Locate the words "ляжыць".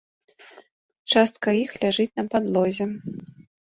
1.87-2.09